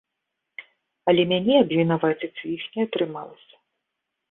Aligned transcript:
Але 1.13 1.25
мяне 1.33 1.53
абвінаваціць 1.65 2.41
у 2.49 2.51
іх 2.57 2.63
не 2.75 2.81
атрымалася. 2.91 3.55